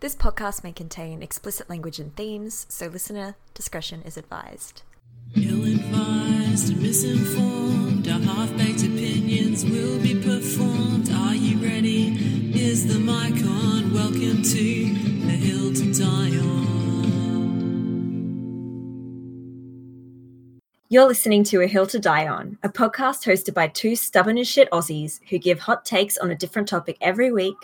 [0.00, 4.80] This podcast may contain explicit language and themes, so listener discretion is advised.
[5.36, 11.10] Ill advised and misinformed, our half baked opinions will be performed.
[11.12, 12.16] Are you ready?
[12.58, 13.92] Is the mic on?
[13.92, 14.84] Welcome to
[15.26, 16.70] the hill to die on.
[20.88, 24.48] You're listening to A Hill to Die On, a podcast hosted by two stubborn as
[24.48, 27.58] shit Aussies who give hot takes on a different topic every week,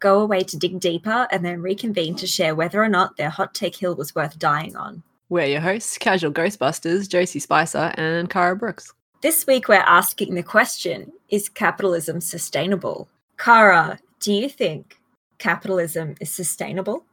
[0.00, 3.54] go away to dig deeper, and then reconvene to share whether or not their hot
[3.54, 5.02] take hill was worth dying on.
[5.28, 8.92] We're your hosts, Casual Ghostbusters, Josie Spicer, and Caragh Brooks.
[9.22, 13.08] This week we're asking the question Is capitalism sustainable?
[13.36, 14.98] Caragh, do you think
[15.38, 17.04] capitalism is sustainable?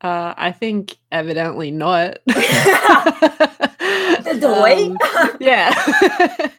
[0.00, 2.18] Uh, I think evidently not.
[4.40, 4.90] Doy?
[4.90, 5.74] Um, yeah.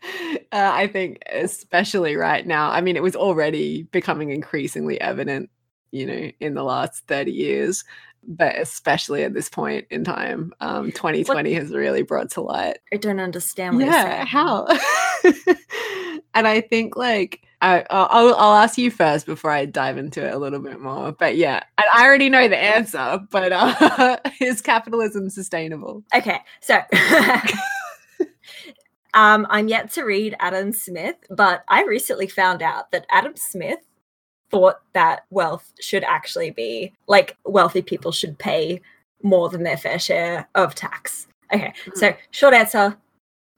[0.52, 2.70] uh, I think especially right now.
[2.70, 5.50] I mean, it was already becoming increasingly evident,
[5.92, 7.84] you know, in the last 30 years,
[8.28, 12.78] but especially at this point in time, um, 2020 has really brought to light.
[12.94, 14.68] I don't understand what you're Yeah, how?
[16.34, 20.34] and I think like I, I'll, I'll ask you first before I dive into it
[20.34, 21.12] a little bit more.
[21.12, 23.20] But yeah, and I already know the answer.
[23.32, 26.04] But uh, is capitalism sustainable?
[26.14, 26.76] Okay, so
[29.16, 33.80] um, I'm yet to read Adam Smith, but I recently found out that Adam Smith
[34.52, 38.80] thought that wealth should actually be like wealthy people should pay
[39.24, 41.28] more than their fair share of tax.
[41.52, 42.96] Okay, so short answer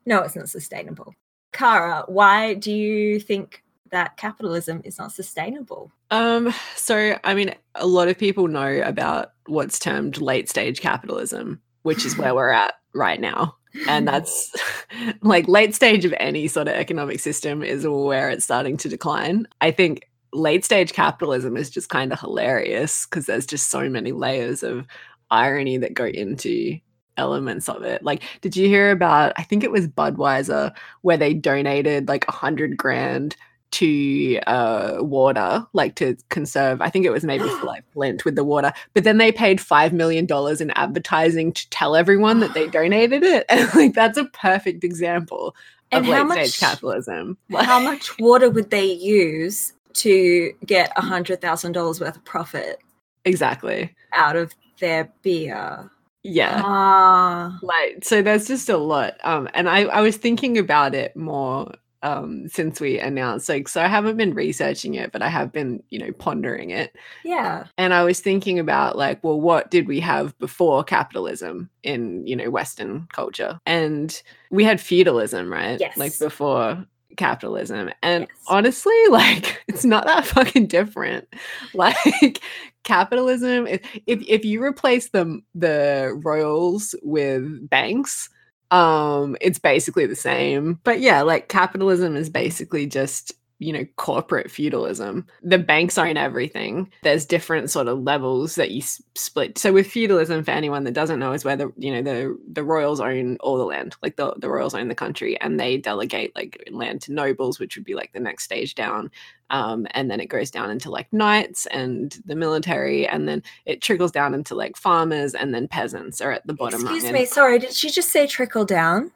[0.08, 1.14] no, it's not sustainable.
[1.52, 5.92] Caragh, why do you think that capitalism is not sustainable?
[6.12, 11.62] Um, so I mean, a lot of people know about what's termed late stage capitalism,
[11.84, 13.56] which is where we're at right now.
[13.88, 14.56] And that's
[15.22, 19.48] like late stage of any sort of economic system is where it's starting to decline.
[19.62, 24.12] I think late stage capitalism is just kind of hilarious because there's just so many
[24.12, 24.86] layers of
[25.30, 26.80] irony that go into
[27.18, 28.04] elements of it.
[28.04, 29.34] Like, did you hear about?
[29.38, 33.36] I think it was Budweiser where they donated like a hundred grand
[33.72, 36.82] to uh water like to conserve.
[36.82, 38.72] I think it was maybe for like flint with the water.
[38.94, 43.24] But then they paid five million dollars in advertising to tell everyone that they donated
[43.24, 43.46] it.
[43.50, 45.56] And like that's a perfect example
[45.92, 47.38] And of how late much- stage capitalism.
[47.60, 52.80] How much water would they use to get a hundred thousand dollars worth of profit
[53.26, 53.96] exactly.
[54.14, 55.90] out of their beer?
[56.24, 56.62] yeah.
[56.64, 59.14] Ah, like so there's just a lot.
[59.24, 61.72] Um and i i was thinking about it more
[62.08, 65.82] um since we announced like so i haven't been researching it but i have been
[65.90, 67.66] you know pondering it yeah.
[67.78, 72.36] and i was thinking about like well what did we have before capitalism in you
[72.36, 75.98] know western culture and we had feudalism right Yes.
[75.98, 76.86] like before
[77.18, 78.38] capitalism and Yes.
[78.48, 81.28] honestly like it's not that fucking different
[81.74, 82.40] like
[82.84, 88.30] capitalism if if, if you replace the the royals with banks
[88.72, 90.80] um it's basically the same.
[90.84, 96.92] But yeah like capitalism is basically just you know corporate feudalism the banks own everything
[97.02, 100.94] there's different sort of levels that you s- split so with feudalism for anyone that
[100.94, 104.16] doesn't know is where the you know the the royals own all the land like
[104.16, 107.86] the, the royals own the country and they delegate like land to nobles which would
[107.86, 109.10] be like the next stage down
[109.50, 113.82] um, and then it goes down into like knights and the military and then it
[113.82, 117.14] trickles down into like farmers and then peasants are at the bottom Excuse rung.
[117.14, 117.26] me.
[117.26, 119.12] Sorry, did she just say trickle down?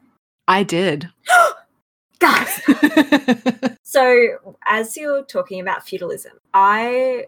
[0.48, 1.08] i did
[2.22, 3.68] Guys.
[3.92, 7.26] So, as you're talking about feudalism, I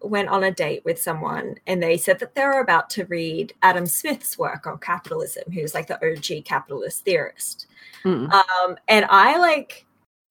[0.00, 3.52] went on a date with someone and they said that they were about to read
[3.60, 7.66] Adam Smith's work on capitalism, who's like the OG capitalist theorist.
[8.02, 8.32] Mm.
[8.32, 9.84] Um, and I like,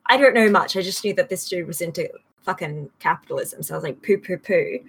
[0.07, 0.75] I don't know much.
[0.75, 2.09] I just knew that this dude was into
[2.41, 3.61] fucking capitalism.
[3.61, 4.79] So I was like, poo, poo, poo.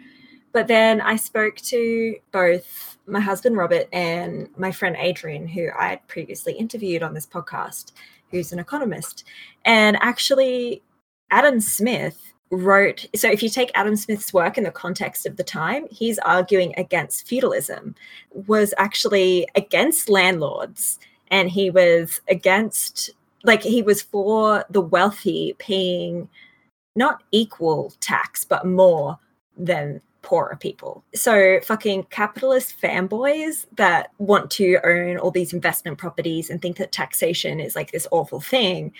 [0.53, 5.89] But then I spoke to both my husband, Robert, and my friend, Adrian, who I
[5.89, 7.93] had previously interviewed on this podcast,
[8.31, 9.25] who's an economist.
[9.65, 10.83] And actually,
[11.31, 15.45] Adam Smith wrote so if you take Adam Smith's work in the context of the
[15.45, 17.95] time, he's arguing against feudalism,
[18.31, 23.11] was actually against landlords, and he was against
[23.45, 26.29] like he was for the wealthy paying
[26.95, 29.19] not equal tax, but more
[29.57, 31.05] than poorer people.
[31.15, 36.93] So fucking capitalist fanboys that want to own all these investment properties and think that
[36.93, 38.93] taxation is like this awful thing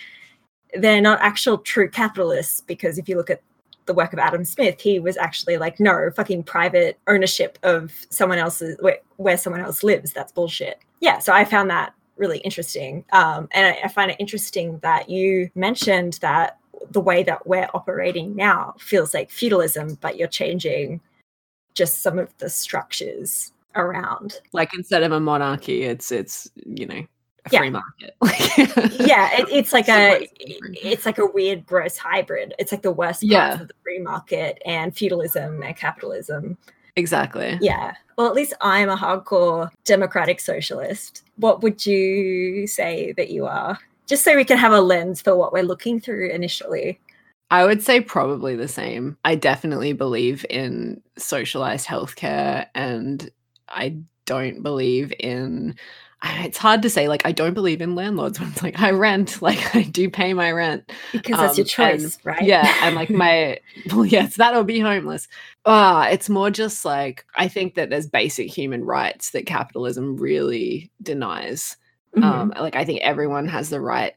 [0.73, 3.41] they're not actual true capitalists because if you look at
[3.85, 8.37] the work of Adam Smith, he was actually like, no, fucking private ownership of someone
[8.37, 10.11] else's where, where someone else lives.
[10.11, 10.79] That's bullshit.
[10.99, 15.09] Yeah, so I found that really interesting, um, and I, I find it interesting that
[15.09, 16.57] you mentioned that
[16.91, 20.99] the way that we're operating now feels like feudalism, but you're changing
[21.77, 24.41] just some of the structures around.
[24.53, 26.95] Like instead of a monarchy, it's it's you know
[27.45, 27.59] a Yeah.
[27.59, 28.15] free market.
[28.99, 32.53] Yeah, it, it's like a it's like a weird gross hybrid.
[32.59, 33.61] It's like the worst Yeah.
[33.61, 36.57] of the free market and feudalism and capitalism.
[36.95, 37.57] exactly.
[37.61, 37.93] Yeah.
[38.17, 41.23] Well, at least I'm a hardcore democratic socialist.
[41.35, 43.77] What would you say that you are?
[44.07, 46.99] Just so we can have a lens for what we're looking through initially.
[47.49, 49.17] I would say probably the same.
[49.23, 53.29] I definitely believe in socialized healthcare and
[53.69, 55.75] I don't believe in
[56.23, 59.41] it's hard to say like I don't believe in landlords when it's like I rent
[59.41, 62.41] like I do pay my rent Because that's your Um, and- choice, right?
[62.41, 63.59] yeah and like my
[63.93, 65.27] well yes that'll be homeless
[65.65, 70.91] ah it's more just like I think that there's basic human rights that capitalism really
[71.01, 71.77] denies
[72.15, 72.23] Mhm.
[72.23, 74.13] um, like I think everyone has the right,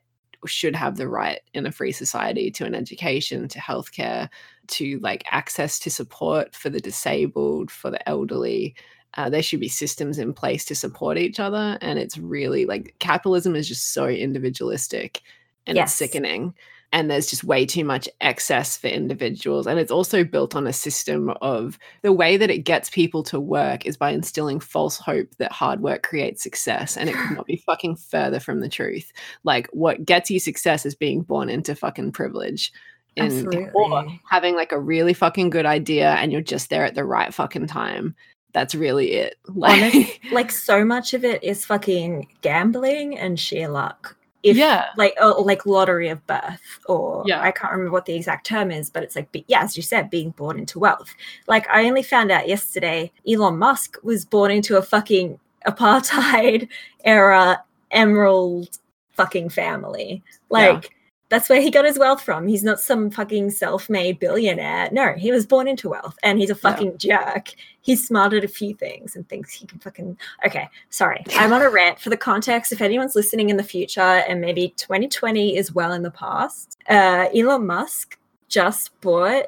[0.47, 4.29] should have the right in a free society to an education, to healthcare,
[4.69, 8.75] to like access to support for the disabled, for the elderly.
[9.15, 12.95] Uh, there should be systems in place to support each other, and it's really like
[13.01, 15.21] capitalism is just so individualistic,
[15.67, 15.91] and Yes.
[15.91, 16.55] it's sickening.
[16.93, 19.67] And there's just way too much excess for individuals.
[19.69, 23.39] And it's also built on a system of the way that it gets people to
[23.39, 26.97] work is by instilling false hope that hard work creates success.
[26.97, 29.13] And it could not be fucking further from the truth.
[29.45, 32.73] Like, what gets you success is being born into fucking privilege.
[33.17, 37.05] In, or having like a really fucking good idea and you're just there at the
[37.05, 38.15] right fucking time.
[38.53, 39.37] That's really it.
[39.55, 44.17] Like, Honest- like so much of it is fucking gambling and sheer luck.
[44.43, 44.87] If, Yeah.
[44.97, 47.41] like oh, like lottery of birth, or Yeah.
[47.43, 50.09] I can't remember what the exact term is, but it's like yeah, as you said,
[50.11, 51.15] being born into wealth.
[51.47, 56.69] Like I only found out yesterday, Elon Musk was born into a fucking apartheid
[57.05, 58.79] era emerald
[59.11, 60.23] fucking family.
[60.49, 60.91] Like
[61.31, 62.47] that's where he got his wealth from.
[62.47, 64.89] He's not some fucking self-made billionaire.
[64.93, 66.59] No, he was born into wealth and he's a Yeah.
[66.59, 67.49] fucking jerk.
[67.81, 71.25] He's smart at a few things and thinks he can fucking Okay, sorry.
[71.37, 72.73] I'm on a rant for the context.
[72.73, 77.29] If anyone's listening in the future and maybe 2020 is well in the past, uh
[77.35, 78.19] Elon Musk
[78.49, 79.47] just bought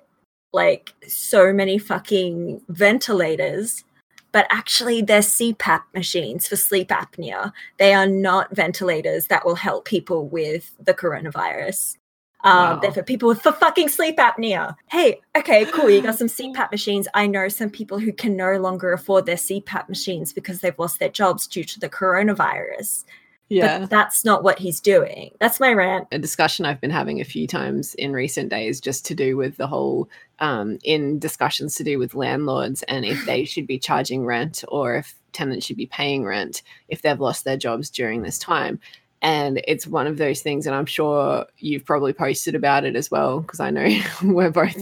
[0.55, 3.85] like so many fucking ventilators
[4.32, 7.52] but actually they're CPAP machines for sleep apnea.
[7.79, 11.99] They are not ventilators that will help people with the coronavirus.
[12.44, 12.79] Um, Wow.
[12.81, 14.75] They're for people with for fucking sleep apnea.
[14.90, 15.88] Hey, okay, cool.
[15.88, 17.06] You got some CPAP machines.
[17.14, 20.99] I know some people who can no longer afford their CPAP machines because they've lost
[20.99, 23.05] their jobs due to the coronavirus.
[23.52, 23.78] Yeah.
[23.81, 25.32] But that's not what he's doing.
[25.40, 26.08] That's my rant.
[26.10, 29.56] a discussion I've been having a few times in recent days, just to do with
[29.56, 30.08] the whole,
[30.38, 34.96] um, in discussions to do with landlords and if they should be charging rent or
[34.96, 38.81] if tenants should be paying rent if they've lost their jobs during this time.
[39.20, 43.08] And it's one of those things, and I'm sure you've probably posted about it as
[43.08, 43.88] well, because I know
[44.25, 44.76] we're both.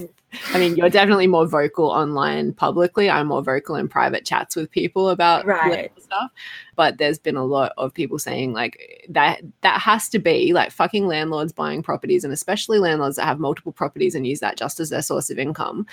[0.52, 3.10] I mean, you're definitely more vocal online publicly.
[3.10, 5.92] I'm more vocal in private chats with people about Right.
[6.00, 6.30] stuff.
[6.76, 10.70] But there's been a lot of people saying like that that has to be like
[10.70, 14.80] fucking landlords buying properties and especially landlords that have multiple properties and use that just
[14.80, 15.86] as their source of income.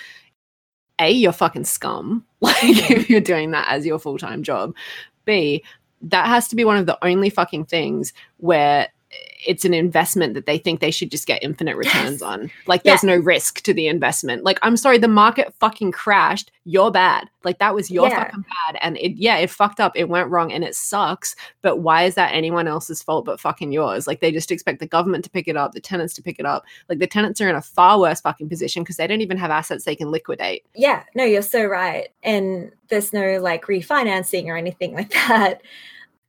[1.00, 2.24] A you're fucking scum.
[2.40, 4.74] Like if you're doing that as your full-time job.
[5.24, 5.62] B
[6.00, 8.88] that has to be one of the only fucking things where
[9.46, 12.22] it's an investment that they think they should just get infinite returns Yes.
[12.22, 12.50] on.
[12.66, 14.44] Like there's no risk to the investment.
[14.44, 16.50] Like I'm sorry, the market fucking crashed.
[16.64, 17.30] You're bad.
[17.44, 18.24] Like that was your Yeah.
[18.24, 18.78] fucking bad.
[18.82, 19.92] And it yeah, it fucked up.
[19.94, 21.34] It went wrong and it sucks.
[21.62, 24.06] But why is that anyone else's fault but fucking yours?
[24.06, 26.44] Like they just expect the government to pick it up, the tenants to pick it
[26.44, 26.64] up.
[26.90, 29.50] Like the tenants are in a far worse fucking position because they don't even have
[29.50, 30.66] assets they can liquidate.
[30.74, 32.08] Yeah, no, you're so right.
[32.22, 35.62] And there's no like refinancing or anything like that.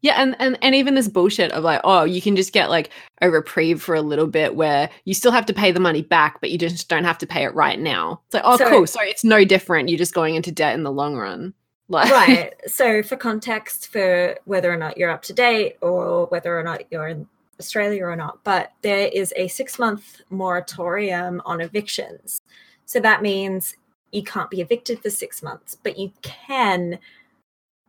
[0.01, 2.89] Yeah, and, and and even this bullshit of like, oh, you can just get like
[3.21, 6.39] a reprieve for a little bit where you still have to pay the money back,
[6.39, 8.21] but you just don't have to pay it right now.
[8.27, 8.87] It's like, oh, So- cool.
[8.87, 9.89] So it's no different.
[9.89, 11.53] You're just going into debt in the long run.
[11.91, 12.53] Like, right.
[12.67, 16.83] So, for context, for whether or not you're up to date or whether or not
[16.91, 17.27] you're in
[17.59, 22.41] Australia or not, but there is a six month moratorium on evictions.
[22.85, 23.75] So, that means
[24.11, 26.99] you can't be evicted for six months, but you can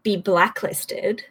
[0.02, 1.22] be blacklisted.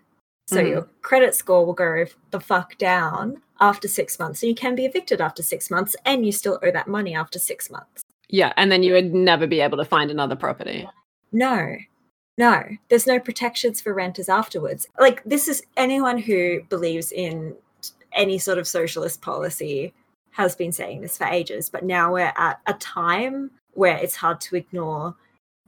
[0.50, 0.70] So, Mhm.
[0.70, 4.42] your credit score will go the fuck down after six months.
[4.42, 7.38] And you can be evicted after six months, and you still owe that money after
[7.38, 8.02] six months.
[8.32, 10.88] yeah, and then you would never be able to find another property.
[11.32, 11.76] No,
[12.38, 14.88] no, there's no protections for renters afterwards.
[15.00, 17.56] Like, this is anyone who believes in
[18.14, 19.94] any sort of socialist policy
[20.32, 24.40] has been saying this for ages, but now we're at a time where it's hard
[24.42, 25.16] to ignore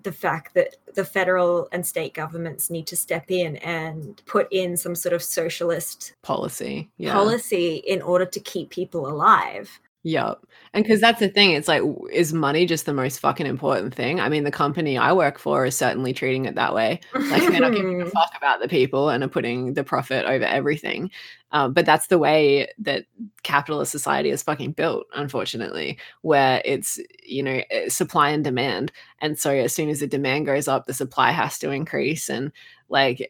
[0.04, 4.78] the fact that the federal and state governments need to step in and put in
[4.78, 6.90] some sort of socialist Policy.
[6.98, 7.14] Yeah.
[7.14, 9.80] policy in order to keep people alive.
[10.04, 10.40] Yep.
[10.74, 14.20] And because that's the thing, it's like, is money just the most fucking important thing?
[14.20, 17.02] I mean, the company I work for is certainly treating it that way.
[17.14, 20.44] Like, they're not giving a fuck about the people and are putting the profit over
[20.44, 21.12] everything.
[21.52, 23.06] Um, but that's the way that
[23.44, 28.92] capitalist society is fucking built, unfortunately, where it's, you know, eh, supply and demand.
[29.20, 32.28] And so as soon as the demand goes up, the supply has to increase.
[32.28, 32.52] And
[32.90, 33.26] like, eh,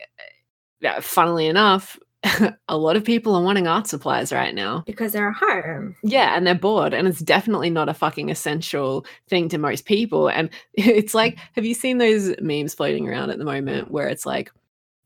[0.79, 1.99] yeah, funnily enough,
[2.67, 4.83] a lot of people are wanting art supplies right now.
[4.85, 5.95] because they're at home.
[6.03, 10.29] Yeah, and they're bored, and it's definitely not a fucking essential thing to most people.
[10.29, 14.25] And it's like, have you seen those memes floating around at the moment where it's
[14.25, 14.51] like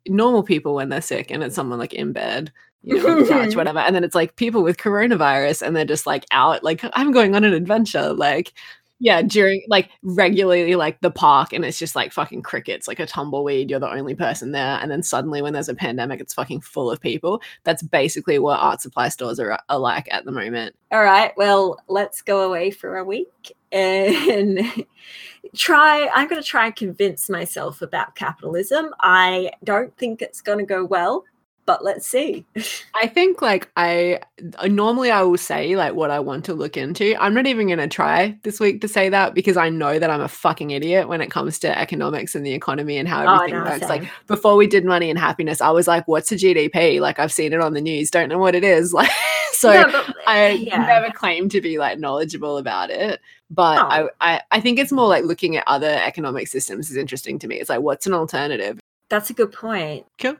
[0.08, 2.52] normal people when they're sick and it's someone like in bed,
[2.84, 5.86] you know, on the couch, whatever, and then it's like people with coronavirus and they're
[5.86, 8.54] just like out, like I'm going on an adventure, like
[9.00, 13.06] yeah, during like regularly like the park, and it's just like fucking crickets, like a
[13.06, 13.70] tumbleweed.
[13.70, 16.90] You're the only person there, and then suddenly when there's a pandemic, it's fucking full
[16.90, 17.42] of people.
[17.64, 20.76] That's basically what art supply stores are, are like at the moment.
[20.92, 24.86] All right, well, let's go away for a week and
[25.56, 26.10] try.
[26.14, 28.92] I'm going to try and convince myself about capitalism.
[29.02, 31.26] I don't think it's going to go well,
[31.66, 32.46] but let's see.
[33.02, 34.20] I think like I
[34.68, 37.16] normally I will say like what I want to look into.
[37.20, 40.10] I'm not even going to try this week to say that because I know that
[40.10, 43.36] I'm a fucking idiot when it comes to economics and the economy and how Oh,
[43.36, 43.90] everything no, works.
[43.90, 47.00] Like before we did money and happiness, I was like, what's a GDP?
[47.00, 48.94] Like I've seen it on the news, don't know what it is.
[49.06, 49.12] Like
[49.54, 50.86] so No, but- I yeah.
[50.86, 54.10] never claim to be like knowledgeable about it, but Oh.
[54.20, 57.48] I, I I think it's more like looking at other economic systems is interesting to
[57.48, 57.56] me.
[57.56, 58.80] It's like what's an alternative?
[59.10, 60.06] That's a good point.
[60.20, 60.36] Cool.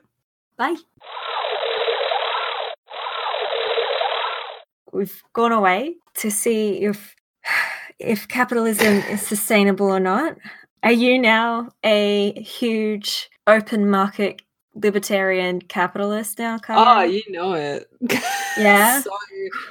[0.56, 0.76] Bye.
[4.92, 7.14] We've gone away to see if
[7.98, 10.36] if capitalism is sustainable or not.
[10.82, 14.40] Are you now a huge open market
[14.74, 17.86] libertarian capitalist now, Oh, you know it.
[18.58, 19.02] Yeah?
[19.02, 19.10] so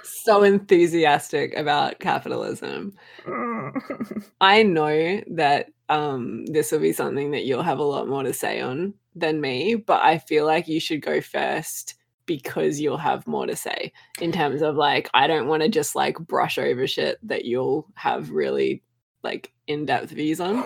[0.04, 2.94] so enthusiastic about capitalism.
[4.42, 8.34] I know that um this will be something that you'll have a lot more to
[8.34, 13.27] say on than me, but I feel like you should go first because you'll have
[13.27, 16.88] more to say in terms of like I don't want to just like brush over
[16.88, 18.82] shit that you'll have really
[19.24, 20.63] like in-depth views on.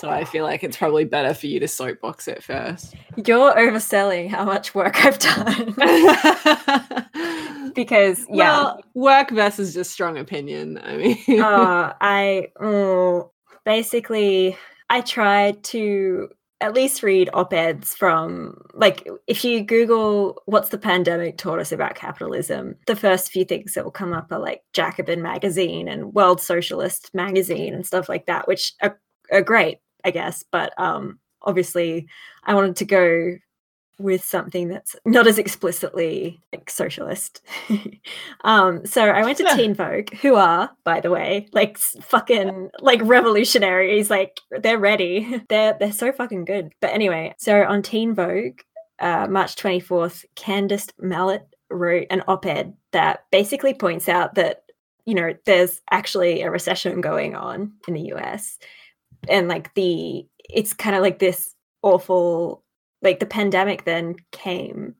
[0.00, 2.94] So I feel like it's probably better for you to soapbox it first.
[3.26, 5.74] You're overselling how much work I've done.
[7.74, 10.80] because yeah, Well, work versus just strong opinion.
[10.82, 13.28] I mean, uh, I mm,
[13.64, 14.56] basically
[14.90, 16.28] I tried to
[16.60, 21.96] at least read op-eds from like if you Google what's the pandemic taught us about
[21.96, 26.40] capitalism, the first few things that will come up are like Jacobin magazine and World
[26.40, 29.00] Socialist magazine and stuff like that, which are,
[29.32, 30.44] are great, I guess.
[30.52, 32.06] But um, obviously,
[32.44, 33.36] I wanted to go
[33.98, 37.40] with something that's not as explicitly like socialist.
[38.44, 39.56] um, so I went to Yeah.
[39.56, 44.10] Teen Vogue, who are, by the way, like fucking like revolutionaries.
[44.10, 45.42] Like they're ready.
[45.48, 46.72] They're they're so fucking good.
[46.80, 48.60] But anyway, so on Teen Vogue,
[48.98, 54.62] uh, March twenty fourth, Kandist Mallett wrote an op-ed that basically points out that
[55.06, 58.58] you know there's actually a recession going on in the US,
[59.28, 62.61] and like the it's kind of like this awful
[63.02, 64.94] like the pandemic then came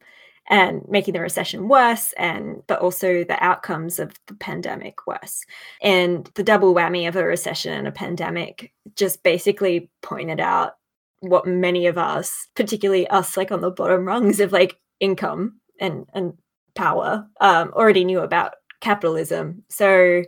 [0.49, 5.44] and making the recession worse and but also the outcomes of the pandemic worse.
[5.82, 10.75] And the double whammy of a recession and a pandemic just basically pointed out
[11.21, 16.06] what many of us particularly us like on the bottom rungs of like income and
[16.12, 16.32] and
[16.75, 19.62] power um already knew about capitalism.
[19.71, 20.25] So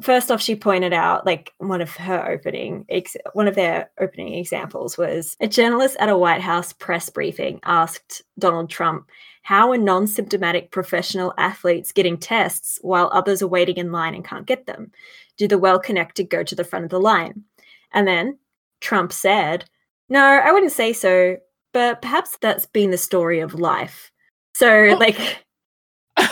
[0.00, 4.34] first off she pointed out like one of her opening ex- one of their opening
[4.34, 9.06] examples was a journalist at a white house press briefing asked donald trump
[9.42, 14.46] how are non-symptomatic professional athletes getting tests while others are waiting in line and can't
[14.46, 14.90] get them?
[15.36, 17.44] Do the well-connected go to the front of the line?
[17.92, 18.38] And then
[18.80, 19.64] trump said
[20.10, 21.36] no i wouldn't say so
[21.74, 24.10] but perhaps that's been the story of life.
[24.54, 24.96] So oh.
[24.96, 25.43] like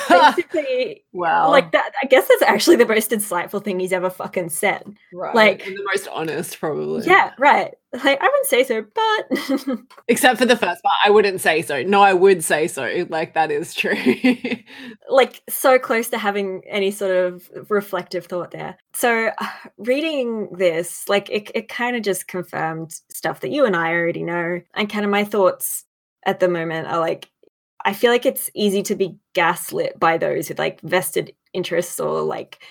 [0.08, 1.50] basically wow.
[1.50, 5.34] like that i guess that's actually the most insightful thing he's ever fucking said right.
[5.34, 7.04] like- and the most honest, probably.
[7.04, 11.40] yeah right like i wouldn't say so but Except for the first part, I wouldn't
[11.40, 11.82] say so.
[11.82, 13.06] No, I would say so.
[13.08, 13.96] Like that is true.
[15.08, 19.46] like so close to having any sort of reflective thought there so uh,
[19.78, 24.22] reading this like it, it kind of just confirmed stuff that you and i already
[24.22, 25.84] know and kind of my thoughts
[26.24, 27.30] at the moment are like
[27.84, 32.22] i feel like it's easy to be gaslit by those with like vested interests or
[32.22, 32.62] like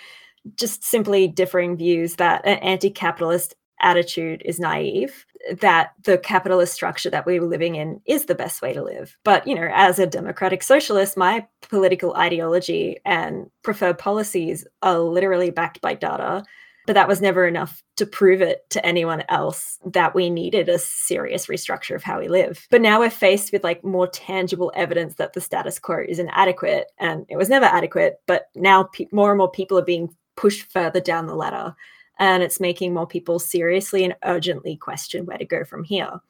[0.55, 5.25] just simply differing views that an anti-capitalist attitude is naive
[5.59, 9.17] that the capitalist structure that we were living in is the best way to live.
[9.23, 15.49] But, you know, as a democratic socialist, my political ideology and preferred policies are literally
[15.49, 16.43] backed by data.
[16.87, 20.79] But that was never enough to prove it to anyone else that we needed a
[20.79, 22.65] serious restructure of how we live.
[22.71, 26.91] But now we're faced with like more tangible evidence that the status quo is inadequate.
[26.97, 30.71] And it was never adequate, but now pe- more and more people are being pushed
[30.71, 31.75] further down the ladder
[32.21, 36.21] and it's making more people seriously and urgently question where to go from here.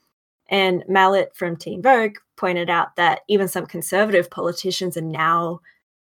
[0.49, 5.59] And Mallett from Teen Vogue pointed out that even some conservative politicians are now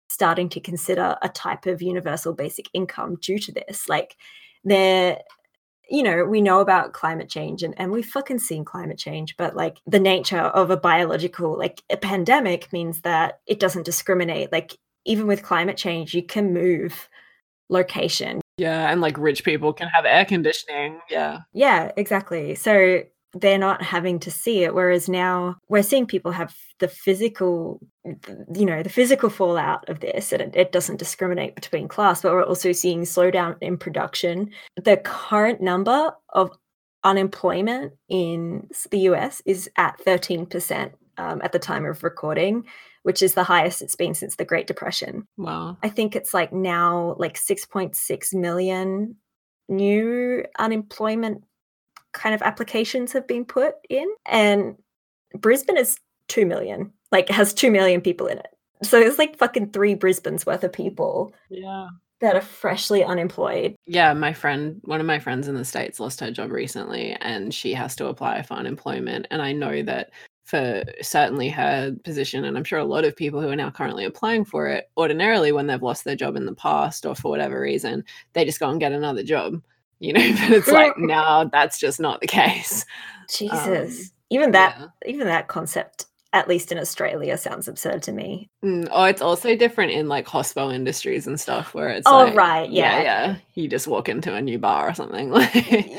[0.09, 3.89] starting to consider a type of universal basic income due to this.
[3.89, 4.15] Like,
[4.63, 5.19] they're,
[5.89, 9.55] you know, we know about climate change and, and we've fucking seen climate change, but
[9.55, 14.51] like the nature of a biological, like a pandemic means that it doesn't discriminate.
[14.51, 17.09] Like, even with climate change, you can move
[17.69, 20.99] location Yeah, and like rich people can have air conditioning.
[21.09, 21.39] Yeah.
[21.53, 22.53] Yeah, exactly.
[22.55, 23.01] So
[23.33, 24.73] they're not having to see it.
[24.73, 27.79] Whereas now we're seeing people have the physical,
[28.53, 32.33] you know, the physical fallout of this, and it, it doesn't discriminate between class, but
[32.33, 34.51] we're also seeing slowdown in production.
[34.75, 36.51] The current number of
[37.03, 42.65] unemployment in the US is at 13% um, at the time of recording,
[43.03, 45.27] which is the highest it's been since the Great Depression.
[45.37, 45.77] Wow.
[45.81, 49.15] I think it's like now like 6.6 million
[49.69, 51.43] new unemployment
[52.13, 54.75] kind of applications have been put in and
[55.37, 58.47] Brisbane is 2 million like has 2 million people in it
[58.83, 61.87] so it's like fucking 3 Brisbane's worth of people Yeah.
[62.19, 66.19] that are freshly unemployed Yeah, my friend, one of my friends in the States lost
[66.19, 69.27] her job recently and she has to apply for unemployment.
[69.31, 70.11] And I know that
[70.45, 74.03] for certainly her position, and I'm sure a lot of people who are now currently
[74.03, 77.61] applying for it, ordinarily when they've lost their job in the past or for whatever
[77.61, 78.03] reason,
[78.33, 79.61] they just go and get another job.
[80.01, 82.85] You know, but it's like now that's just not the case.
[83.29, 84.87] Jesus even that yeah.
[85.05, 89.55] even that concept at least in Australia sounds absurd to me Mm, oh, it's also
[89.55, 93.01] different in like hospital industries and stuff where it's Oh, like, right, yeah.
[93.01, 95.29] yeah, you just walk into a new bar or something.
[95.39, 95.53] Like,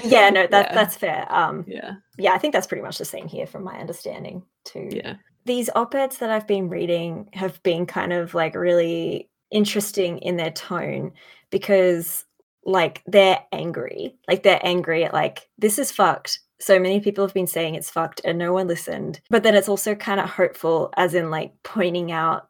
[0.05, 0.75] yeah no that Yeah.
[0.75, 3.77] that's fair um yeah, yeah i think that's pretty much the same here from my
[3.79, 9.29] understanding too yeah, these op-eds that I've been reading have been kind of like really
[9.51, 11.13] interesting in their tone
[11.51, 12.25] because
[12.65, 14.17] like they're angry.
[14.29, 16.41] Like they're angry at like this is fucked.
[16.61, 19.21] So many people have been saying it's fucked and no one listened.
[19.31, 22.49] But then it's also kind of hopeful as in like pointing out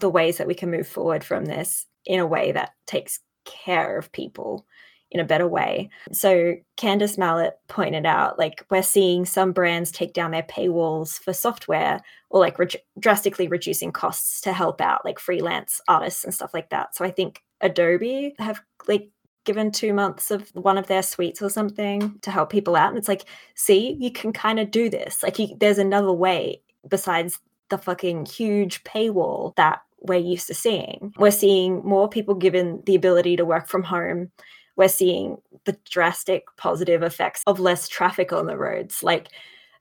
[0.00, 3.96] the ways that we can move forward from this in a way that takes care
[3.96, 4.66] of people
[5.12, 5.90] in a better way.
[6.10, 11.32] So Kandist Mallett pointed out like we're seeing some brands take down their paywalls for
[11.32, 16.54] software or like re- drastically reducing costs to help out like freelance artists and stuff
[16.54, 16.96] like that.
[16.96, 19.10] So I think Adobe have like
[19.44, 22.88] given two months of one of their suites or something to help people out.
[22.88, 23.24] And it's like,
[23.54, 25.22] see, you can kind of do this.
[25.22, 31.12] Like, you, there's another way besides the fucking huge paywall that we're used to seeing.
[31.16, 34.30] We're seeing more people given the ability to work from home.
[34.76, 39.02] We're seeing the drastic positive effects of less traffic on the roads.
[39.02, 39.28] Like,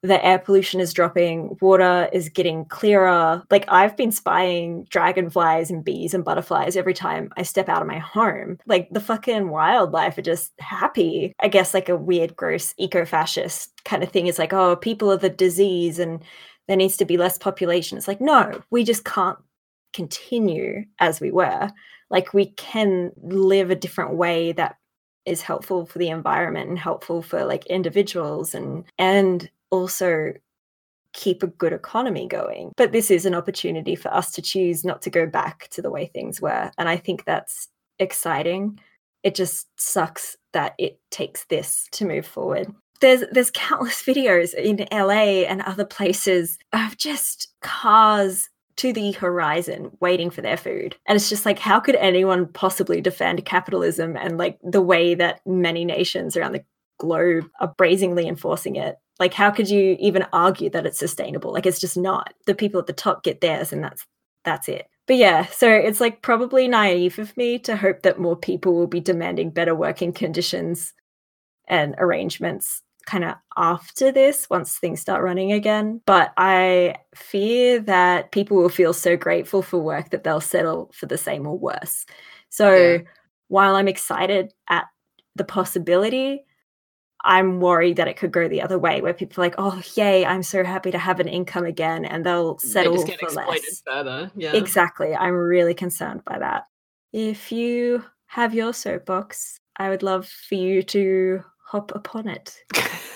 [0.03, 3.43] the air pollution is dropping, water is getting clearer.
[3.51, 7.87] Like I've been spying dragonflies and bees and butterflies every time I step out of
[7.87, 8.57] my home.
[8.65, 11.33] Like the fucking wildlife are just happy.
[11.39, 15.17] I guess like a weird, gross eco-fascist kind of thing is like, oh, people are
[15.17, 16.23] the disease and
[16.67, 17.97] there needs to be less population.
[17.97, 19.37] It's like, no, we just can't
[19.93, 21.69] continue as we were.
[22.09, 24.77] Like we can live a different way that
[25.25, 30.33] is helpful for the environment and helpful for like individuals and and also
[31.13, 32.71] keep a good economy going.
[32.77, 35.91] But this is an opportunity for us to choose not to go back to the
[35.91, 36.71] way things were.
[36.77, 37.67] And I think that's
[37.99, 38.79] exciting.
[39.23, 42.73] It just sucks that it takes this to move forward.
[43.01, 49.95] There's there's countless videos in LA and other places of just cars to the horizon
[49.99, 50.95] waiting for their food.
[51.05, 55.41] And it's just like how could anyone possibly defend capitalism and like the way that
[55.45, 56.63] many nations around the
[56.99, 61.53] globe are brazenly enforcing it like how could you even argue that it's sustainable?
[61.53, 62.33] Like it's just not.
[62.47, 64.05] The people at the top get theirs and that's
[64.43, 64.87] that's it.
[65.07, 68.87] But yeah so it's like probably naive of me to hope that more people will
[68.87, 70.93] be demanding better working conditions
[71.67, 76.01] and arrangements kind of after this once things start running again.
[76.05, 81.05] But i fear that people will feel so grateful for work that they'll settle for
[81.07, 82.05] the same or worse.
[82.49, 82.97] So Yeah.
[83.49, 84.85] while i'm excited at
[85.35, 86.45] the possibility
[87.23, 90.25] I'm worried that it could go the other way, where people are like, "Oh, yay!
[90.25, 93.83] I'm so happy to have an income again," and they'll they settle get for less.
[93.85, 94.31] further.
[94.35, 95.15] Yeah, Exactly.
[95.15, 96.65] I'm really concerned by that.
[97.13, 102.57] If you have your soapbox, I would love for you to hop upon it.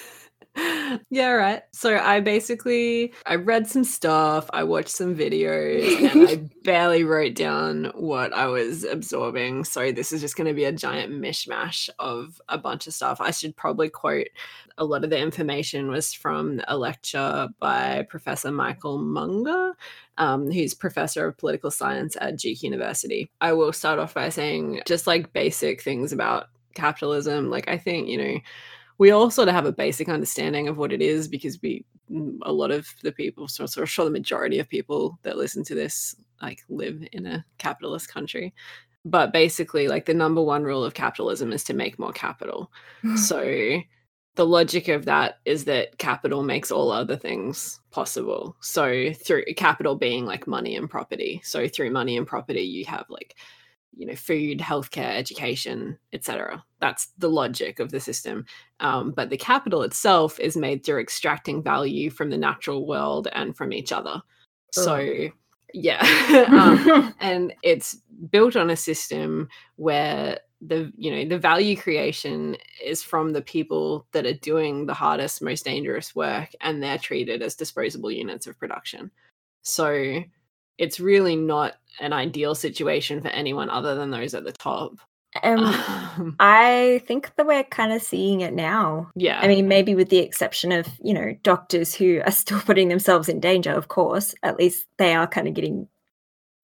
[1.09, 1.63] yeah, right.
[1.71, 7.35] So I basically I read some stuff, I watched some videos, and I barely wrote
[7.35, 9.63] down what I was absorbing.
[9.63, 13.21] So this is just going to be a giant mishmash of a bunch of stuff.
[13.21, 14.27] I should probably quote
[14.77, 19.73] a lot of the information was from a lecture by Professor Michael Munger,
[20.17, 23.29] um, who's professor of political science at Duke University.
[23.41, 27.49] I will start off by saying just like basic things about capitalism.
[27.49, 28.39] Like I think you know
[28.97, 32.37] we all sort of have a basic understanding of what it is because we mm,
[32.43, 35.63] a lot of the people so sort of sure the majority of people that listen
[35.63, 38.53] to this like live in a capitalist country.
[39.03, 42.71] But basically like the number one rule of capitalism is to make more capital.
[43.17, 43.81] So
[44.35, 48.57] the logic of that is that capital makes all other things possible.
[48.59, 51.41] So through capital being like money and property.
[51.43, 53.35] So through money and property you have like
[53.95, 58.45] you know food healthcare education etc that's the logic of the system.
[58.79, 63.57] Um, but the capital itself is made through extracting value from the natural world and
[63.57, 64.21] from each other.
[64.71, 65.29] So
[65.73, 66.05] yeah.
[66.47, 67.97] Um, and it's
[68.29, 74.07] built on a system where the you know the value creation is from the people
[74.13, 78.59] that are doing the hardest most dangerous work and they're treated as disposable units of
[78.59, 79.11] production.
[79.63, 80.23] So
[80.77, 84.93] it's really not an ideal situation for anyone other than those at the top.
[85.43, 89.11] Um, Um, I think that we're kind of seeing it now.
[89.15, 89.39] yeah.
[89.41, 93.27] I mean, maybe with the exception of, you know, doctors who are still putting themselves
[93.27, 94.33] in danger, of course.
[94.43, 95.89] At least they are kind of getting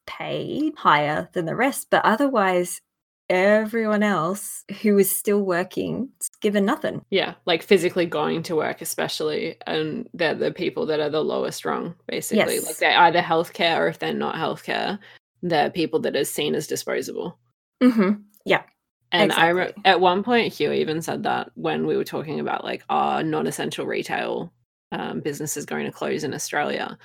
[0.08, 1.88] paid higher than the rest.
[1.92, 2.82] But otherwise,
[3.30, 7.02] everyone else who is still working is given nothing.
[7.10, 11.64] yeah, like physically going to work, especially, and they're the people that are the lowest
[11.66, 12.60] rung, basically.
[12.60, 15.00] Like they're either healthcare or if they're not healthcare,
[15.42, 17.40] they're people that are seen as disposable.
[17.82, 18.12] hmm
[18.46, 18.64] Yeah.
[19.12, 22.64] And I re- at one point, Hugh even said that when we were talking about
[22.64, 24.54] like our non-essential retail
[24.94, 26.98] um, businesses going to close in Australia,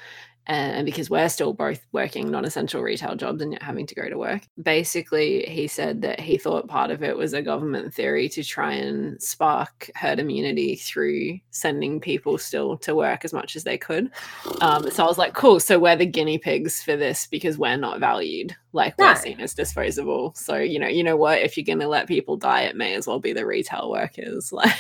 [0.47, 4.17] and because we're still both working non-essential retail jobs and yet having to go to
[4.17, 4.43] work.
[4.63, 8.73] Basically, he said that he thought part of it was a government theory to try
[8.73, 14.11] and spark herd immunity through sending people still to work as much as they could.
[14.61, 15.59] Um, so I was like, cool.
[15.59, 18.55] So we're the guinea pigs for this because we're not valued.
[18.73, 20.35] Like we're seen as disposable.
[20.37, 21.39] So you know, you know what?
[21.39, 24.75] If you're gonna let people die, it may as well be the retail workers, like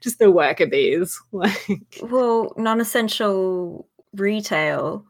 [0.00, 1.18] just the worker bees.
[1.32, 5.04] Like Well, non essential retail,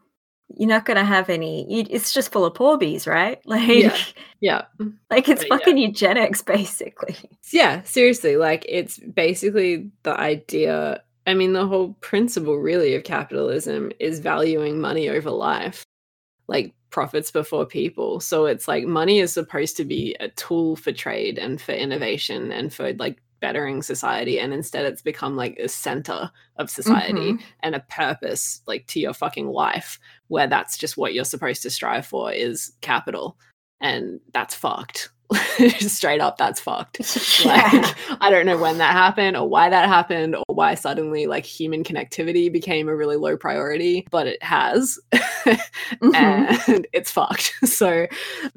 [0.55, 3.39] you're not going to have any, you, it's just full of poor bees, right?
[3.45, 3.97] Like, Yeah.
[4.41, 4.61] yeah.
[5.09, 5.57] like it's But yeah.
[5.57, 7.15] fucking eugenics, basically.
[7.51, 8.37] Yeah, seriously.
[8.37, 11.01] Like it's basically the idea.
[11.25, 15.83] I mean, the whole principle really of capitalism is valuing money over life,
[16.47, 18.19] like profits before people.
[18.19, 22.51] So it's like money is supposed to be a tool for trade and for innovation
[22.51, 24.39] and for like bettering society.
[24.39, 27.43] And instead, it's become like a center of society Mhm.
[27.59, 31.69] and a purpose like to your fucking life where that's just what you're supposed to
[31.69, 33.37] strive for is capital.
[33.81, 35.09] And that's fucked.
[35.79, 36.99] Straight up, that's fucked.
[37.43, 37.69] Yeah.
[37.83, 41.45] Like, I don't know when that happened or why that happened or why suddenly like
[41.45, 44.99] human connectivity became a really low priority, but it has.
[46.01, 46.69] Mhm.
[46.69, 47.53] and it's fucked.
[47.65, 48.07] So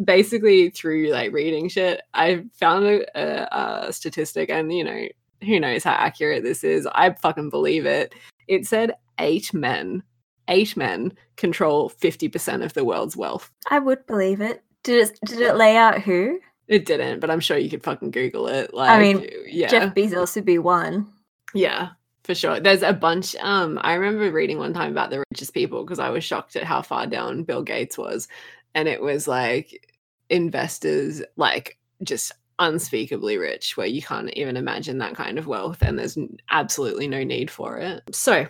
[0.02, 5.06] basically, through like reading shit, I found a, a, a statistic, and you know,
[5.44, 6.86] who knows how accurate this is.
[6.94, 8.14] I fucking believe it.
[8.46, 10.02] It said eight men,
[10.48, 13.50] eight men control 50% of the world's wealth.
[13.68, 14.62] I would believe it.
[14.84, 16.38] Did it, did it lay out who?
[16.68, 18.74] It didn't, but I'm sure you could fucking Google it.
[18.74, 19.68] Like, I mean, yeah.
[19.68, 21.06] Jeff Bezos would be one.
[21.54, 21.90] Yeah,
[22.24, 22.58] for sure.
[22.58, 23.36] There's a bunch.
[23.36, 26.64] Um, I remember reading one time about the richest people because I was shocked at
[26.64, 28.26] how far down Bill Gates was,
[28.74, 29.94] and it was like
[30.28, 35.96] investors, like just unspeakably rich, where you can't even imagine that kind of wealth, and
[35.98, 36.18] there's
[36.50, 38.02] absolutely no need for it.
[38.10, 38.46] So,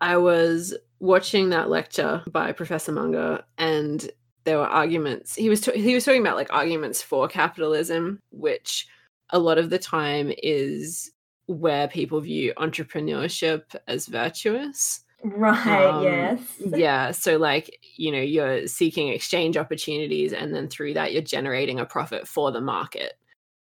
[0.00, 4.08] I was watching that lecture by Professor Munger, and
[4.46, 5.34] there were arguments.
[5.34, 8.86] He was ta- he was talking about like arguments for capitalism, which
[9.30, 11.10] a lot of the time is
[11.46, 15.00] where people view entrepreneurship as virtuous.
[15.22, 16.40] Right, Um, yes.
[16.66, 17.10] Yeah.
[17.10, 21.86] So, like, you know, you're seeking exchange opportunities, and then through that, you're generating a
[21.86, 23.14] profit for the market.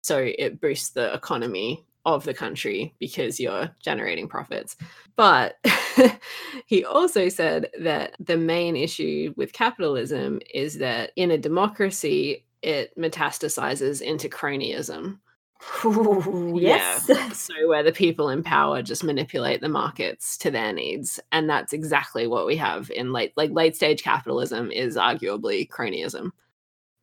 [0.04, 4.76] So, it boosts the economy of the country because you're generating profits.
[5.15, 5.56] But
[6.65, 12.91] he also said that the main issue with capitalism is that in a democracy, it
[12.98, 15.20] metastasizes into cronyism.
[15.86, 17.00] Ooh, Yeah.
[17.08, 17.41] yes.
[17.41, 21.74] So where the people in power just manipulate the markets to their needs, and that's
[21.74, 26.32] exactly what we have in late like late stage capitalism is arguably cronyism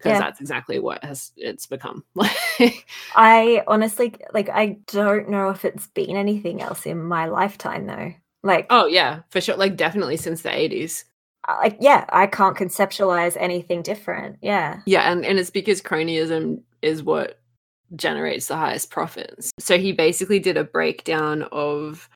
[0.02, 0.20] because Yeah.
[0.20, 2.04] that's exactly what has it's become.
[3.14, 8.12] I honestly like I don't know if it's been anything else in my lifetime though.
[8.42, 9.56] Like oh yeah, for sure.
[9.56, 11.04] Like definitely since the 80s.
[11.48, 14.38] Like yeah, I can't conceptualize anything different.
[14.42, 14.80] Yeah.
[14.86, 17.38] Yeah, and, and it's because cronyism is what
[17.94, 19.52] generates the highest profits.
[19.58, 22.08] So he basically did a breakdown of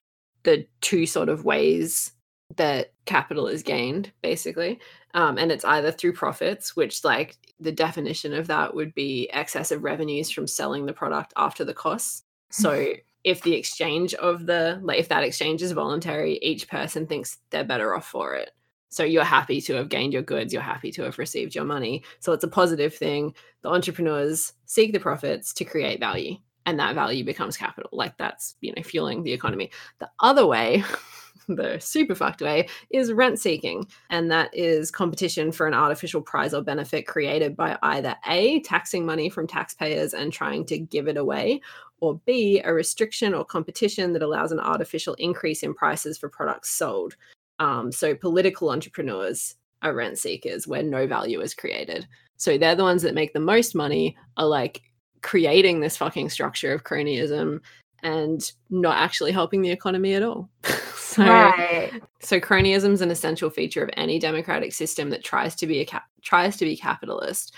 [0.42, 2.12] the two sort of ways
[2.54, 4.78] that capital is gained, basically.
[5.14, 9.82] Um, and it's either through profits, which, like, the definition of that would be excessive
[9.82, 12.22] revenues from selling the product after the costs.
[12.50, 12.92] So
[13.24, 17.64] if the exchange of the, like, if that exchange is voluntary, each person thinks they're
[17.64, 18.50] better off for it.
[18.88, 22.02] So you're happy to have gained your goods, you're happy to have received your money.
[22.20, 23.35] So it's a positive thing.
[23.62, 27.90] The entrepreneurs seek the profits to create value, and that value becomes capital.
[27.92, 29.70] Like that's, you know, fueling the economy.
[29.98, 30.85] The other way,
[31.48, 33.87] the super fucked way, is rent seeking.
[34.11, 39.06] And that is competition for an artificial prize or benefit created by either A, taxing
[39.06, 41.61] money from taxpayers and trying to give it away,
[42.00, 46.70] or B, a restriction or competition that allows an artificial increase in prices for products
[46.70, 47.16] sold.
[47.59, 52.06] Um, so political entrepreneurs are rent seekers where no value is created.
[52.37, 54.82] So they're the ones that make the most money, are like
[55.22, 57.61] creating this fucking structure of cronyism
[58.02, 60.48] and not actually helping the economy at all.
[60.96, 61.92] so, Right.
[62.20, 65.87] so cronyism is an essential feature of any democratic system that tries to be a
[65.87, 67.54] cap- tries to be capitalist,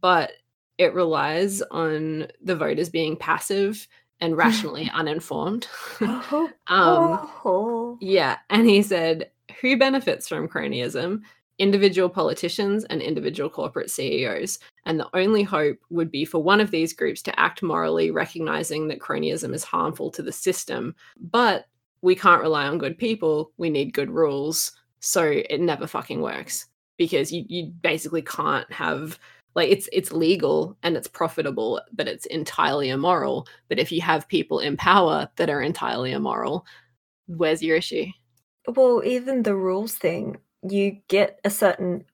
[0.00, 0.32] but
[0.78, 3.88] it relies on the voters being passive
[4.20, 5.66] and rationally uninformed.
[6.00, 7.98] Oh, um, oh.
[8.00, 11.22] yeah, and he said, who benefits from cronyism?
[11.58, 14.60] Individual politicians and individual corporate CEOs.
[14.88, 18.88] And the only hope would be for one of these groups to act morally, recognizing
[18.88, 20.96] that cronyism is harmful to the system.
[21.20, 21.66] But
[22.02, 23.52] we can't rely on good people.
[23.56, 24.72] We need good rules.
[24.98, 29.18] So it never fucking works because you, you basically can't have
[29.54, 34.28] like it's it's legal and it's profitable but it's entirely immoral but if you have
[34.28, 36.66] people in power that are entirely immoral
[37.26, 38.06] where's your issue
[38.68, 42.04] Well, even the rules thing, you get a certain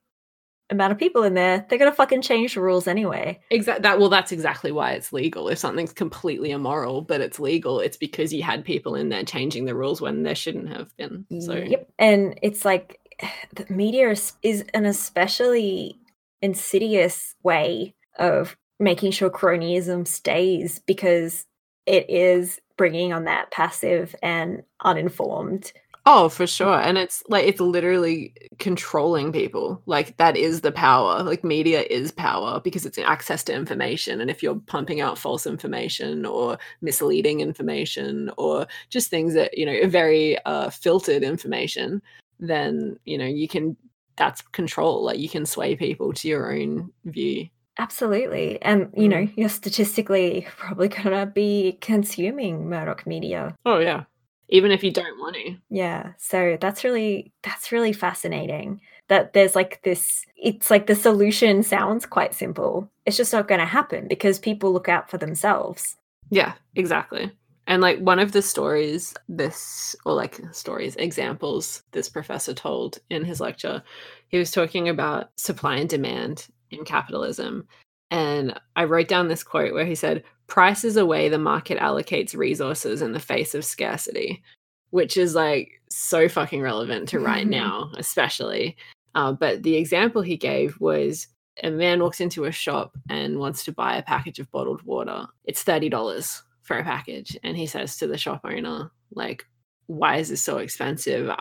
[0.69, 3.39] amount of people in there, they're gonna fucking change the rules anyway.
[3.49, 7.79] exactly that well that's exactly why it's legal if something's completely immoral but it's legal
[7.79, 11.25] it's because you had people in there changing the rules when there shouldn't have been
[11.39, 11.89] so Yep.
[11.99, 12.99] And it's like
[13.55, 15.99] the media is, is an especially
[16.41, 21.45] insidious way of making sure cronyism stays because
[21.85, 25.71] it is bringing on that passive and uninformed.
[26.07, 26.79] Oh, for sure.
[26.79, 29.81] And it's like it's literally controlling people.
[29.87, 31.23] Like that is the power.
[31.23, 34.21] Like media is power because it's access to information.
[34.21, 39.65] And if you're pumping out false information or misleading information or just things that, you
[39.65, 42.03] know, very uh filtered information,
[42.39, 43.75] then, you know, you can
[44.15, 45.03] that's control.
[45.03, 47.47] Like you can sway people to your own view.
[47.79, 48.61] Absolutely.
[48.61, 53.55] And, you know, you're statistically probably going to be consuming Murdoch media.
[53.65, 54.03] Oh yeah.
[54.49, 55.55] Even if you don't want to.
[55.69, 56.13] Yeah.
[56.17, 62.05] So that's really that's really fascinating that there's like this it's like the solution sounds
[62.05, 62.89] quite simple.
[63.05, 65.97] It's just not going to happen because people look out for themselves.
[66.29, 67.31] Yeah, exactly.
[67.67, 73.23] And like one of the stories, this, or like stories, examples this professor told in
[73.25, 73.81] his lecture,
[74.27, 77.67] he was talking about supply and demand in capitalism.
[78.11, 81.79] And I wrote down this quote where he said, Price is a way the market
[81.79, 84.43] allocates resources in the face of scarcity,
[84.91, 87.51] which is like so fucking relevant to right Mhm.
[87.51, 88.77] now, especially.
[89.15, 91.27] Uh, but the example he gave was
[91.63, 95.25] a man walks into a shop and wants to buy a package of bottled water.
[95.45, 97.37] It's $30 for a package.
[97.43, 99.45] And he says to the shop owner, like,
[99.87, 101.31] why is this so expensive?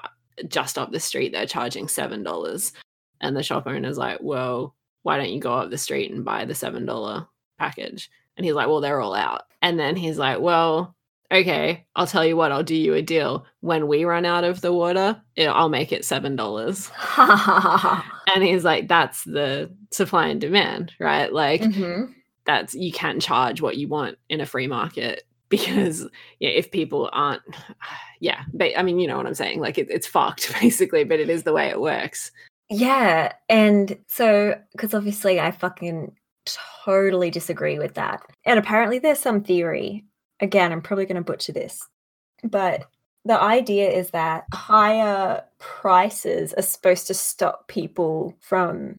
[0.48, 2.72] Just up the street, they're charging $7.
[3.20, 6.44] And the shop owner's like, well, why don't you go up the street and buy
[6.44, 7.26] the $7
[7.58, 8.10] package?
[8.36, 9.42] And he's like, well, they're all out.
[9.62, 10.96] And then he's like, well,
[11.32, 13.46] okay, I'll tell you what, I'll do you a deal.
[13.60, 16.90] When we run out of the water, it, I'll make it $7.
[18.34, 21.32] And he's like, that's the supply and demand, right?
[21.32, 22.12] Like, Mhm.
[22.46, 26.08] that's you can charge what you want in a free market because
[26.40, 27.42] yeah, if people aren't,
[28.20, 29.60] yeah, but I mean, you know what I'm saying?
[29.60, 32.32] Like, it, it's fucked basically, but it is the way it works.
[32.70, 36.16] Yeah, and so because obviously I fucking
[36.84, 38.22] totally disagree with that.
[38.44, 40.04] And apparently there's some theory.
[40.40, 41.86] Again, I'm probably going to butcher this.
[42.42, 42.86] But
[43.24, 48.96] the idea is that higher prices are supposed to stop people from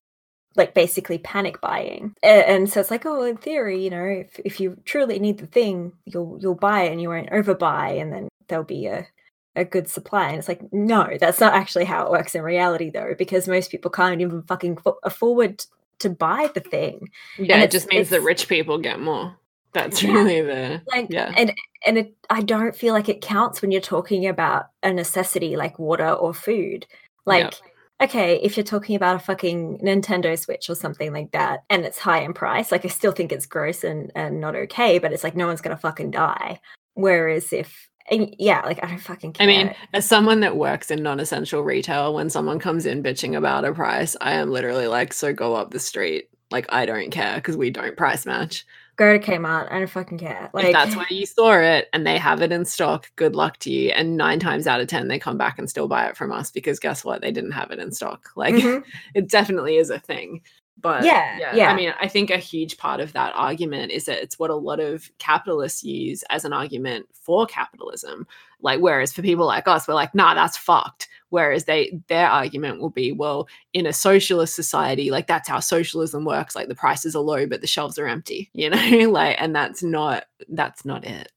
[0.56, 2.13] like basically panic buying.
[2.23, 5.47] And so it's like, oh, in theory, you know, if, if you truly need the
[5.47, 9.08] thing, you'll you'll buy it and you won't overbuy and then there'll be a
[9.56, 10.30] a good supply.
[10.30, 13.72] And it's like, no, that's not actually how it works in reality, though, because most
[13.72, 15.65] people can't even fucking fo- afford
[16.00, 17.10] to buy the thing.
[17.38, 19.36] Yeah, And it just means that rich people get more.
[19.72, 20.13] That's Yeah.
[20.13, 21.34] really the Like yeah.
[21.36, 21.54] and
[21.86, 25.78] and it, I don't feel like it counts when you're talking about a necessity like
[25.78, 26.86] water or food.
[27.26, 27.54] Like
[28.02, 31.98] okay, if you're talking about a fucking Nintendo Switch or something like that and it's
[31.98, 35.24] high in price, like I still think it's gross and, and not okay, but it's
[35.24, 36.60] like no one's gonna fucking die.
[36.94, 39.44] Whereas if and yeah, like I don't fucking care.
[39.44, 43.65] I mean, as someone that works in non-essential retail, when someone comes in bitching about
[43.65, 46.30] a price, I am literally like, so go up the street.
[46.52, 48.65] Like I don't care because we don't price match.
[48.98, 50.50] go to Kmart, I don't fucking care.
[50.54, 53.58] Like if that's where you saw it and they have it in stock, good luck
[53.60, 53.89] to you.
[53.89, 56.52] And nine times out of ten, they come back and still buy it from us
[56.52, 57.22] because guess what?
[57.22, 58.30] They didn't have it in stock.
[58.36, 58.84] Like Mhm.
[59.15, 60.41] it definitely is a thing.
[60.78, 61.06] But
[61.40, 61.72] Yeah, yeah.
[61.72, 64.56] I mean, I think a huge part of that argument is that it's what a
[64.56, 68.28] lot of capitalists use as an argument for capitalism.
[68.62, 71.08] Like, whereas for people like us, we're like, nah, that's fucked.
[71.30, 76.26] Whereas they their argument will be, well, in a socialist society, like that's how socialism
[76.26, 76.56] works.
[76.56, 79.10] Like the prices are low, but the shelves are empty, you know?
[79.10, 81.32] like, and that's not that's not it.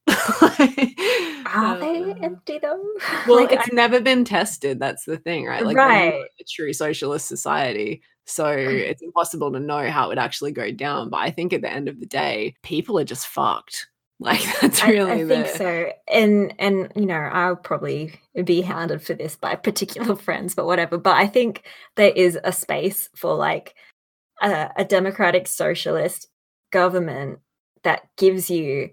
[1.47, 2.83] are they empty though?
[3.27, 4.79] well, like, it's never been tested.
[4.79, 5.65] That's the thing, right?
[5.65, 6.15] Like, Right.
[6.15, 8.03] a true socialist society.
[8.27, 8.81] So mm.
[8.81, 11.09] it's impossible to know how it would actually go down.
[11.11, 13.89] But I think at the end of the day, people are just fucked.
[14.21, 15.93] Like that's I, really I the think so.
[16.09, 20.99] And and you know, I'll probably be hounded for this by particular friends, but whatever.
[20.99, 21.63] But I think
[21.95, 23.77] there is a space for like
[24.43, 26.27] a, a democratic socialist
[26.73, 27.39] government
[27.85, 28.91] that gives you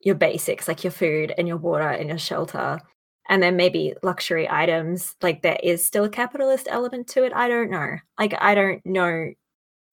[0.00, 2.80] your basics, like your food and your water and your shelter.
[3.28, 7.32] And then maybe luxury items, like there is still a capitalist element to it.
[7.34, 7.96] I don't know.
[8.18, 9.32] Like I don't know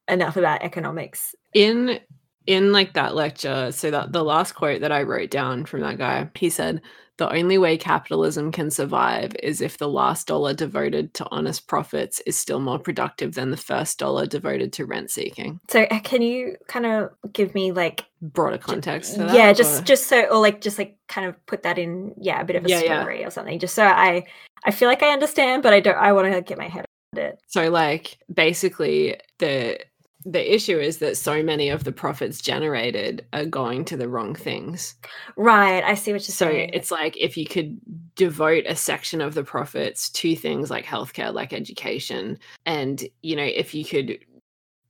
[0.08, 1.34] enough about economics.
[1.54, 2.00] in
[2.48, 5.98] in like that lecture so that the last quote that i wrote down from that
[5.98, 6.82] guy he said
[7.18, 12.20] the only way capitalism can survive is if the last dollar devoted to honest profits
[12.26, 15.60] is still more productive than the first dollar devoted to rent seeking.
[15.70, 19.86] So uh, can you kind of give me like broader context that, yeah just or-
[19.86, 22.66] just so or like just like kind of put that in yeah a bit of
[22.66, 23.02] a Yeah, yeah.
[23.02, 24.26] story or something just so i
[24.66, 27.28] i feel like i understand but i don't i want to get my head around
[27.28, 27.40] it.
[27.48, 29.78] So like basically the
[30.26, 34.34] the issue is that so many of the profits generated are going to the wrong
[34.36, 34.96] things.
[35.38, 36.70] right i see what you're So saying.
[36.74, 37.80] it's like if you could
[38.16, 43.44] devote a section of the profits to things like healthcare, like education, and you know,
[43.44, 44.20] if you could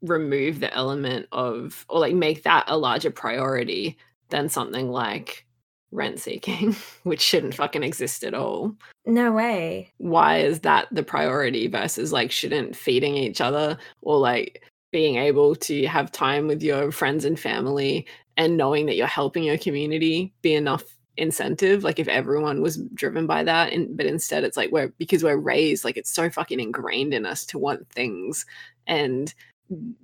[0.02, 3.98] remove the element of or like make that a larger priority
[4.30, 5.46] than something like
[5.92, 8.76] rent seeking, which shouldn't fucking exist at all.
[9.06, 9.94] No way.
[9.98, 15.56] Why is that the priority versus like shouldn't feeding each other or like being able
[15.56, 20.34] to have time with your friends and family and knowing that you're helping your community
[20.42, 20.84] be enough
[21.18, 25.24] incentive like if everyone was driven by that and but instead it's like we're because
[25.24, 28.48] we're raised like it's so fucking ingrained in us to want things
[28.88, 29.36] and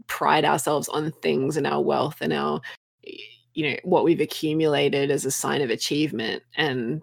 [0.06, 2.62] pride ourselves on things and our wealth and our
[3.60, 6.44] you know what we've accumulated as a sign of achievement.
[6.56, 7.02] And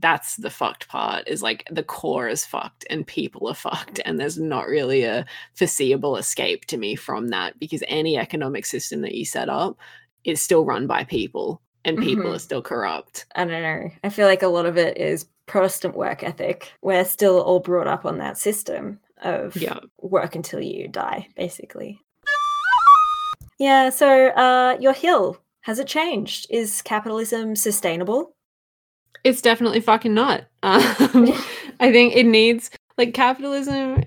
[0.00, 4.18] that's the fucked part is like the core is fucked and people are fucked and
[4.20, 9.14] there's not really a foreseeable escape to me from that because any economic system that
[9.14, 9.78] you set up
[10.24, 12.34] is still run by people and people Mhm.
[12.34, 13.26] are still corrupt.
[13.36, 13.90] I don't know.
[14.04, 16.72] I feel like a lot of it is protestant work ethic.
[16.82, 19.78] We're still all brought up on that system of yeah.
[20.00, 22.00] work until you die basically.
[23.58, 26.46] Yeah so uh your hill has it changed?
[26.50, 28.35] Is capitalism sustainable
[29.24, 30.44] it's definitely fucking not.
[30.62, 31.32] Um,
[31.80, 34.02] i think it needs like capitalism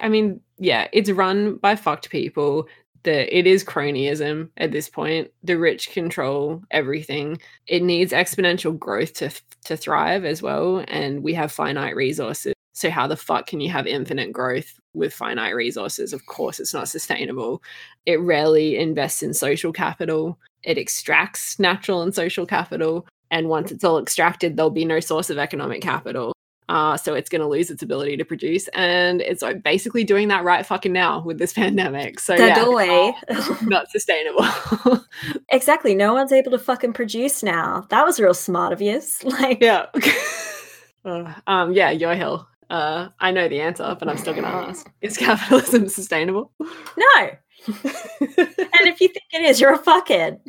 [0.00, 2.68] i mean yeah it's run by fucked people.
[3.04, 5.30] The it is cronyism at this point.
[5.42, 7.38] The rich control everything.
[7.66, 9.30] It needs exponential growth to
[9.64, 12.54] to thrive as well and we have finite resources.
[12.72, 16.12] So how the fuck can you have infinite growth with finite resources?
[16.12, 17.62] Of course it's not sustainable.
[18.06, 20.38] It rarely invests in social capital.
[20.62, 25.30] It extracts natural and social capital and once it's all extracted there'll be no source
[25.30, 26.32] of economic capital
[26.68, 30.28] uh, so it's going to lose its ability to produce and it's like basically doing
[30.28, 32.20] that right fucking now with this pandemic.
[32.20, 33.12] So yeah,
[33.62, 34.46] not sustainable.
[35.50, 35.94] Exactly.
[35.94, 37.86] No one's able to fucking produce now.
[37.88, 39.00] That was real smart of you.
[39.24, 39.86] like yeah.
[41.04, 42.46] Uh, um yeah your hill.
[42.68, 44.90] Uh i know the answer but i'm still gonna ask.
[45.00, 46.52] Is capitalism sustainable?
[46.60, 47.30] No.
[47.66, 50.40] And if you think it is you're a fuckhead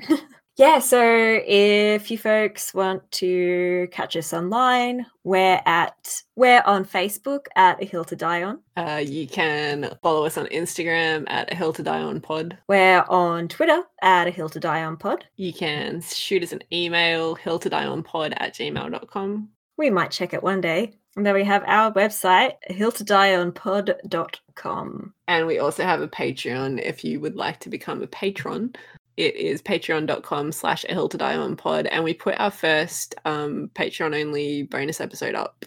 [0.59, 1.01] yeah so
[1.47, 7.85] if you folks want to catch us online we're at we're on facebook at a
[7.85, 11.81] hill to die on uh you can follow us on instagram at a hill to
[11.81, 16.01] die on pod we're on twitter at a hill to die on pod you can
[16.01, 20.43] shoot us an email hill to die on pod at gmail.com We might check it
[20.43, 20.91] one day.
[21.15, 25.13] And then we have our website, hill to die on hilltodieonpod.com.
[25.29, 28.73] And we also have a Patreon if you would like to become a patron.
[29.19, 31.87] It is patreon.com slash a hill to die on pod.
[31.87, 35.65] And we put our first um, Patreon only bonus episode up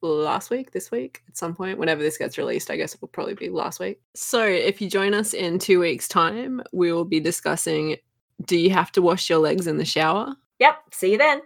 [0.00, 1.78] last week, this week, at some point.
[1.78, 4.00] Whenever this gets released, I guess it will probably be last week.
[4.14, 7.96] So if you join us in two weeks' time, we will be discussing
[8.46, 10.34] do you have to wash your legs in the shower?
[10.58, 10.76] Yep.
[10.92, 11.42] See you then.